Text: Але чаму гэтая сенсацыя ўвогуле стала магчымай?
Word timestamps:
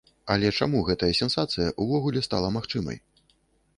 Але 0.35 0.47
чаму 0.65 0.79
гэтая 0.87 1.11
сенсацыя 1.19 1.67
ўвогуле 1.85 2.25
стала 2.29 2.47
магчымай? 2.57 2.97